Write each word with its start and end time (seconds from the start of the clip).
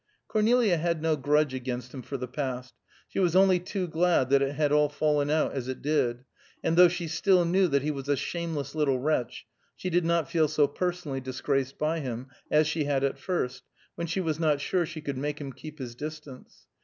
Cornelia 0.27 0.77
had 0.77 0.99
no 0.99 1.15
grudge 1.15 1.53
against 1.53 1.93
him 1.93 2.01
for 2.01 2.17
the 2.17 2.27
past. 2.27 2.73
She 3.07 3.19
was 3.19 3.35
only 3.35 3.59
too 3.59 3.85
glad 3.87 4.31
that 4.31 4.41
it 4.41 4.55
had 4.55 4.71
all 4.71 4.89
fallen 4.89 5.29
out 5.29 5.53
as 5.53 5.67
it 5.67 5.83
did; 5.83 6.23
and 6.63 6.75
though 6.75 6.87
she 6.87 7.07
still 7.07 7.45
knew 7.45 7.67
that 7.67 7.83
he 7.83 7.91
was 7.91 8.09
a 8.09 8.15
shameless 8.15 8.73
little 8.73 8.97
wretch, 8.97 9.45
she 9.75 9.91
did 9.91 10.03
not 10.03 10.27
feel 10.27 10.47
so 10.47 10.65
personally 10.67 11.21
disgraced 11.21 11.77
by 11.77 11.99
him, 11.99 12.29
as 12.49 12.65
she 12.65 12.85
had 12.85 13.03
at 13.03 13.19
first, 13.19 13.61
when 13.93 14.07
she 14.07 14.21
was 14.21 14.39
not 14.39 14.59
sure 14.59 14.87
she 14.87 15.01
could 15.01 15.19
make 15.19 15.39
him 15.39 15.53
keep 15.53 15.77
his 15.77 15.93
distance. 15.93 16.65